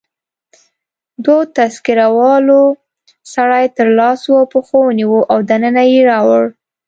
[1.23, 2.67] دوو تذکره والاو
[3.33, 6.43] سړی تر لاسو او پښو ونیو او دننه يې راوړ.